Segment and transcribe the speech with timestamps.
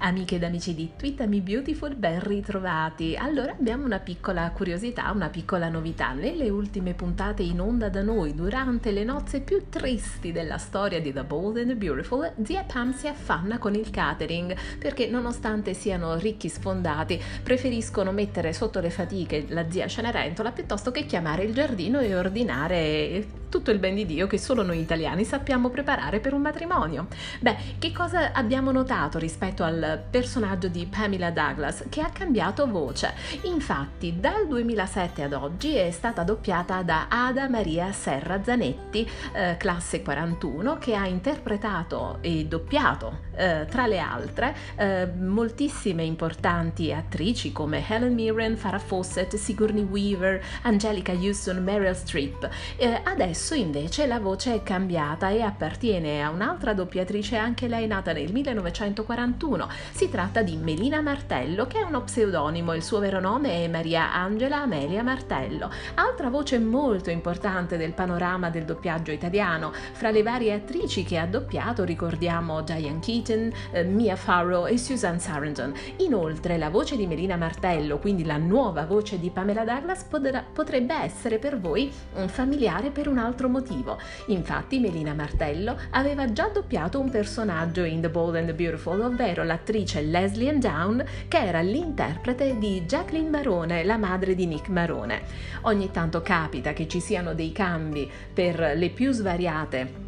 [0.00, 3.16] Amiche ed amici di Twittami Beautiful, ben ritrovati.
[3.16, 6.12] Allora abbiamo una piccola curiosità, una piccola novità.
[6.12, 11.12] Nelle ultime puntate in onda da noi, durante le nozze più tristi della storia di
[11.12, 16.14] The Bold and the Beautiful, zia Pam si affanna con il catering perché nonostante siano
[16.14, 21.98] ricchi sfondati, preferiscono mettere sotto le fatiche la zia Cenerentola piuttosto che chiamare il giardino
[21.98, 26.42] e ordinare tutto il ben di Dio che solo noi italiani sappiamo preparare per un
[26.42, 27.06] matrimonio.
[27.40, 33.14] Beh, che cosa abbiamo notato rispetto al personaggio di Pamela Douglas che ha cambiato voce.
[33.42, 40.02] Infatti dal 2007 ad oggi è stata doppiata da Ada Maria Serra Zanetti, eh, classe
[40.02, 47.82] 41, che ha interpretato e doppiato eh, tra le altre eh, moltissime importanti attrici come
[47.86, 52.48] Helen Mirren, Farah Fawcett, Sigourney Weaver, Angelica Houston, Meryl Streep.
[52.76, 53.00] Eh,
[53.38, 58.32] adesso invece la voce è cambiata e appartiene a un'altra doppiatrice anche lei nata nel
[58.32, 63.68] 1941 si tratta di Melina Martello, che è uno pseudonimo, il suo vero nome è
[63.68, 65.70] Maria Angela Amelia Martello.
[65.94, 69.72] Altra voce molto importante del panorama del doppiaggio italiano.
[69.92, 75.20] Fra le varie attrici che ha doppiato ricordiamo Diane Keaton, eh, Mia Farrow e Susan
[75.20, 75.72] Sarandon.
[75.98, 81.38] Inoltre la voce di Melina Martello, quindi la nuova voce di Pamela Douglas, potrebbe essere
[81.38, 83.98] per voi un familiare per un altro motivo.
[84.26, 89.44] Infatti Melina Martello aveva già doppiato un personaggio in The Bold and the Beautiful, ovvero
[89.44, 95.22] l'attrice Leslie Down, che era l'interprete di Jacqueline Marone, la madre di Nick Marone.
[95.62, 100.07] Ogni tanto capita che ci siano dei cambi per le più svariate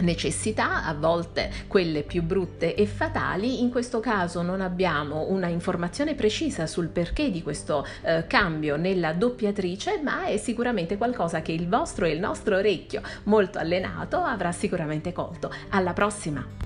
[0.00, 3.60] necessità, a volte quelle più brutte e fatali.
[3.60, 9.12] In questo caso non abbiamo una informazione precisa sul perché di questo eh, cambio nella
[9.12, 14.52] doppiatrice, ma è sicuramente qualcosa che il vostro e il nostro orecchio molto allenato avrà
[14.52, 15.52] sicuramente colto.
[15.70, 16.59] Alla prossima!